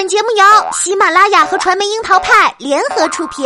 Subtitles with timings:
[0.00, 3.44] 本节目由喜马拉雅和传媒樱桃派联合出品。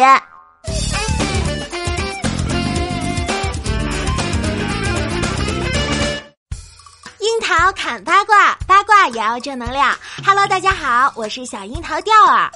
[7.18, 9.92] 樱桃砍八卦，八卦也要正能量。
[10.24, 12.48] Hello，大家好，我是小樱桃调儿。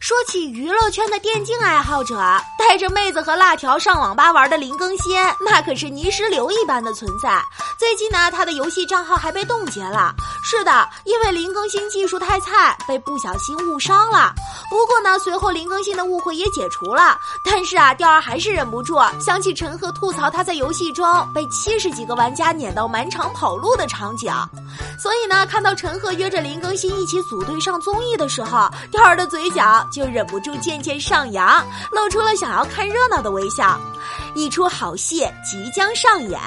[0.00, 2.16] 说起娱乐圈的电竞爱好者，
[2.58, 7.40] 带着妹子和辣条上网吧玩的林更新，那可是泥石流一般的存在。
[7.78, 10.12] 最近呢，他的游戏账号还被冻结了。
[10.42, 14.32] 是的，因为林更新技术太菜，被不小心误伤了。
[14.68, 17.16] 不过呢，随后林更新的误会也解除了。
[17.44, 24.32] 但是啊，调儿还是忍不住想起陈赫吐槽他在游戏中被七十几个玩家撵到满场跑路的场景。
[24.98, 29.62] 所以呢，看到陈赫约着林更新一起组队上综艺的时候，调儿的嘴角。
[29.92, 33.78] 就忍不住渐渐上扬，露出了想要看热闹的微笑。
[34.34, 36.40] 一出好戏即将上演，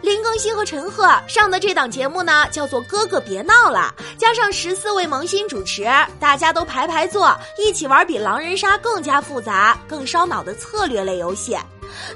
[0.00, 5.82] 林更新和陈赫上的这档节目呢，叫做《哥哥别别闹了》，加上十四位萌新主持，
[6.20, 11.58] 大家都排排坐，一起玩比狼人杀更加复杂、更烧脑的策略类游戏。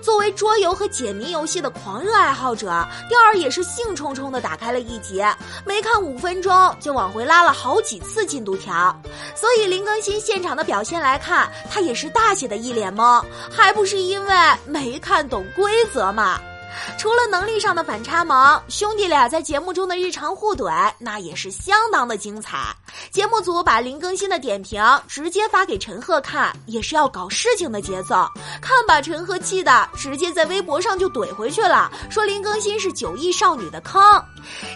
[0.00, 2.69] 作为桌游和解谜游戏的狂热爱好者，
[3.08, 5.20] 钓儿也是兴冲冲地打开了一集，
[5.66, 8.97] 没看五分钟就往回拉了好几次进度条。
[9.34, 14.34] 所以林更新现场的表现来看，他也是大写的一脸懵，还不是因为
[14.66, 16.41] 没看懂规则吗？
[16.97, 22.75] 除了能力上的反差萌，兄弟俩在节目中的日常互怼那也是相当的精彩。
[23.10, 28.27] 节目组把林更新的点评直接发给陈赫看，也是要搞事情的节奏。
[28.60, 34.00] 看把陈赫气的，直接在微博上就怼回去了，说林更新是九亿少女的坑。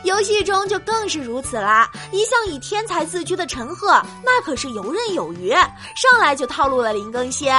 [0.05, 1.91] 游戏中就更是如此啦！
[2.13, 5.51] 一向以天才自居的陈赫，那可是游刃有余，
[5.97, 7.53] 上来就套路了林更新。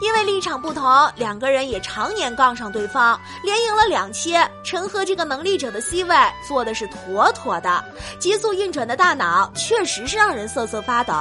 [0.00, 4.36] 因为立场不同，两个人也常年杠上对方，连赢了两期。
[4.62, 7.84] 陈赫这个能力者的 C 位做的是妥妥的，
[8.18, 11.14] 急速运转的大脑确实是让人瑟瑟发抖。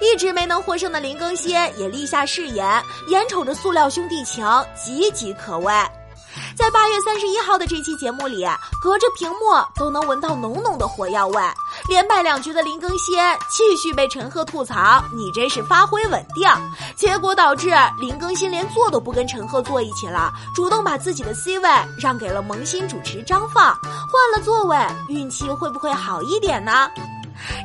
[0.00, 5.72] 一直没能获胜的林更新也立下誓言，眼瞅着塑料兄弟情岌岌可危。
[6.56, 8.46] 在八月三十一号的这期节目里，
[8.82, 9.36] 隔着屏幕
[9.74, 11.40] 都能闻到浓浓的火药味。
[11.88, 13.16] 连败两局的林更新
[13.50, 16.48] 继续被陈赫吐槽：“你这是发挥稳定。”
[16.94, 21.68] 结果导致林更新连坐都不跟陈赫坐一起了，主动把自己的 C 位
[21.98, 23.74] 让给了萌新主持张放。
[23.82, 24.76] 换了座位，
[25.08, 26.88] 运气会不会好一点呢？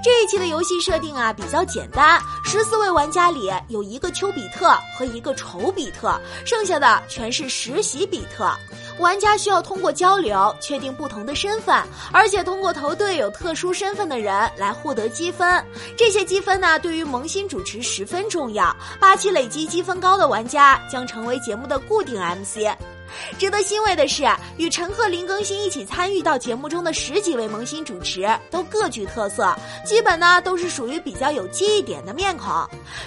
[0.03, 8.51] 这一期的游戏设定啊比较简单，十四位玩家里有一个丘比特和一个丑比特，剩下的全是实习比特。
[8.99, 11.75] 玩家需要通过交流确定不同的身份，
[12.11, 15.63] 而且通过投对有特殊身份的人来获得积分。
[15.95, 18.75] 这些积分呢，对于萌新主持十分重要。
[18.99, 22.96] 八期累积积分高的玩家将成为节目的固定 MC。
[23.37, 24.23] 值得欣慰的是，
[24.57, 29.53] 与陈赫、林更新一起参与到节目中的十几位萌新主持都各具特色，
[29.85, 32.51] 基本呢都是属于比较有记忆点的面孔。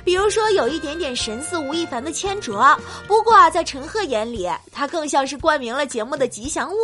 [0.05, 6.77] 比如说，有一点点神似吴亦凡的千哲，不过啊，在陈赫眼里，他更像是冠名了节目的吉祥物。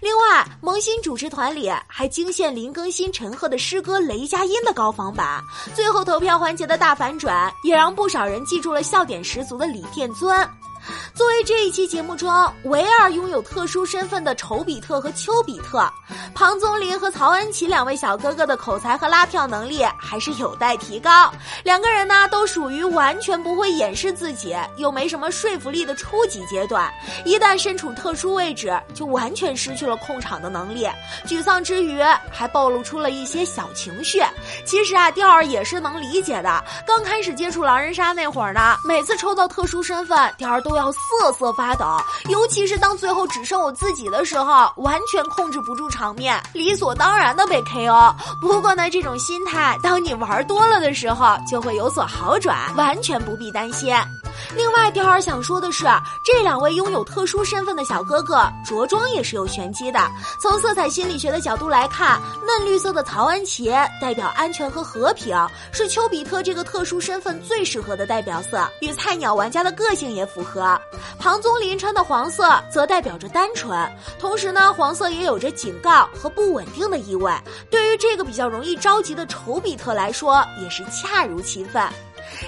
[0.00, 5.42] 另外，萌新主持团里还惊现林更新、陈赫的师哥雷佳音的高仿版。
[5.74, 10.34] 最后投票环节的大反转，也让不少人记住了笑点十足的李殿尊。
[11.14, 12.30] 作为这一期节目中
[12.64, 15.90] 唯二拥有特殊身份的丑比特和丘比特，
[16.34, 21.32] 庞宗林和曹恩琪两位小哥哥的口才和拉票能力还是有待提高。
[21.64, 26.88] 两个人呢，都属于完全不会掩饰自己又没什么说服力的初级阶段，
[27.24, 30.86] 一旦身处特殊位置，就完全失去了控场的能力。
[31.26, 34.22] 沮丧之余，还暴露出了一些小情绪。
[34.64, 36.62] 其实啊，调儿也是能理解的。
[36.86, 40.75] 刚开始接触狼人杀那会儿呢，每次抽到特殊身份，调儿都。
[40.76, 41.84] 要瑟瑟发抖，
[42.28, 48.14] 尤其是当最后只剩我自己的时候，完全控制不住场面，理所当然的被 KO。
[48.40, 53.94] 不过呢，这种心态，当你玩多了的时候，就会有所好转，完全不必担心。
[54.54, 55.84] 另外，调儿想说的是，
[56.24, 60.00] 这两位拥有特殊身份的小哥哥着装也是有玄机的。
[60.40, 63.70] 从色彩心理学的角度来看，嫩绿色的曹安琪
[64.00, 65.36] 代表安全和和平，
[65.72, 70.78] 是丘比特这个特殊身份最适合的代表色，与菜鸟玩家的个性也符合。
[71.18, 73.78] 庞宗林穿的黄色则代表着单纯，
[74.18, 77.32] 同时呢，黄色也有着警告和不稳定的意味。
[77.70, 81.82] 对于这个比较容易着急的丑比特来说，也是恰如其分。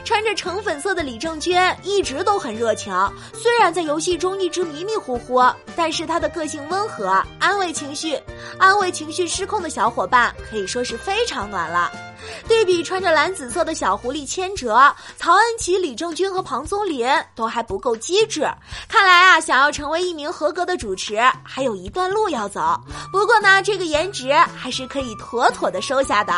[0.05, 2.93] 穿着橙粉色的李正娟一直都很热情，
[3.33, 5.43] 虽然在游戏中一直迷迷糊糊，
[5.77, 8.19] 但是她的个性温和，安慰情绪，
[8.59, 11.91] 安慰情绪失控的小伙伴可以说是非常暖了。
[12.47, 18.43] 对比穿着蓝紫色的小狐狸千哲、曹恩琪、李正军和庞宗林都还不够机智，
[18.89, 22.81] 看来啊，想要成为一名合格的主持，还有一段路要走。
[23.13, 26.35] 不过呢，这个颜值还是可以妥妥的收下的。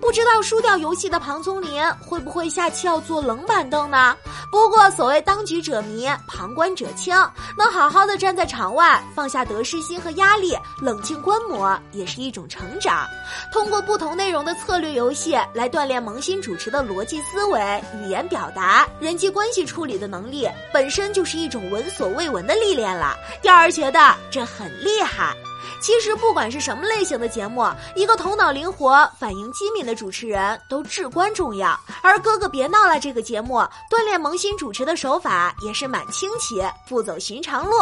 [0.00, 4.16] 不知道输掉游戏的庞宗林会不会下期要坐冷板凳呢？
[4.50, 7.14] 不过所谓当局者迷，旁观者清，
[7.56, 13.06] 能好好的站在场外，放下得失心和压力，冷静观摩，也是一种成长。
[13.52, 17.60] 通过不同内容的策略游戏戏来锻炼萌新主持的逻辑思维、
[18.00, 23.16] 语言表达、人际关系处理的能力，本身就是一种闻所未闻的历练了。
[23.42, 25.34] 调儿觉得这很厉害。
[25.80, 31.78] 其实不管是什么类型的节目，一个头脑灵活、反应机敏的主持人都至关重要。
[32.02, 33.56] 而《哥哥别闹了》这个节目
[33.90, 37.76] 锻炼萌新主持的手法也是蛮清奇，不走寻常路，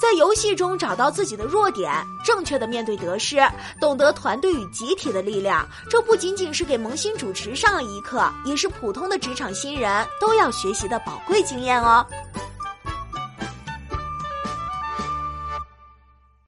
[0.00, 1.92] 在游戏中找到自己的弱点，
[2.24, 3.38] 正确的面对得失，
[3.80, 5.66] 懂得团队与集体的力量。
[5.90, 12.04] 这不仅仅是给萌新主持上了一课，也是普通的职场新人都要学习的宝贵经验哦。